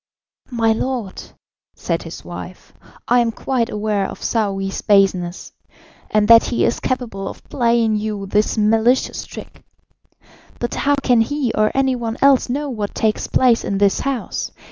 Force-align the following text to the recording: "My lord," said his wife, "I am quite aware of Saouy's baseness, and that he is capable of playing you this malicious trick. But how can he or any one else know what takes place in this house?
"My 0.49 0.71
lord," 0.73 1.21
said 1.75 2.01
his 2.01 2.25
wife, 2.25 2.73
"I 3.07 3.19
am 3.19 3.31
quite 3.31 3.69
aware 3.69 4.07
of 4.07 4.23
Saouy's 4.23 4.81
baseness, 4.81 5.51
and 6.09 6.27
that 6.27 6.45
he 6.45 6.65
is 6.65 6.79
capable 6.79 7.27
of 7.27 7.43
playing 7.49 7.97
you 7.97 8.25
this 8.25 8.57
malicious 8.57 9.23
trick. 9.27 9.61
But 10.57 10.73
how 10.73 10.95
can 10.95 11.21
he 11.21 11.53
or 11.53 11.69
any 11.75 11.95
one 11.95 12.17
else 12.19 12.49
know 12.49 12.67
what 12.67 12.95
takes 12.95 13.27
place 13.27 13.63
in 13.63 13.77
this 13.77 13.99
house? 13.99 14.51